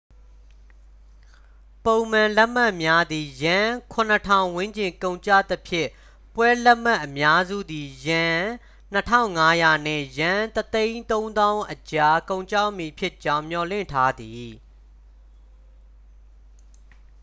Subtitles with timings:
[1.85, 3.71] ပုံမှန်လက်မှတ်များသည် ယန်း
[4.13, 5.89] 7,000 ဝန်းကျင်ကုန်ကျသဖြင့်
[6.33, 8.43] ပွဲလက်မှတ်အများစုသည် ယန်း
[8.95, 10.41] 2,500 နှင့် ယန်း
[11.07, 14.51] 130,000 အကြား ကုန်ကျမည်ဖြစ်ကြောင်း မျှော်လင့်ထားသည်